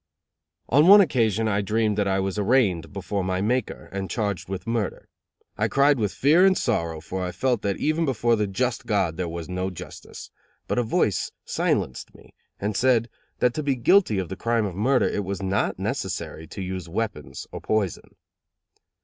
[0.67, 4.65] On one occasion I dreamed that I was arraigned before my Maker and charged with
[4.65, 5.07] murder.
[5.59, 9.15] I cried with fear and sorrow, for I felt that even before the just God
[9.15, 10.31] there was no justice;
[10.67, 14.73] but a voice silenced me and said that to be guilty of the crime of
[14.75, 18.15] murder, it was not necessary to use weapons or poison.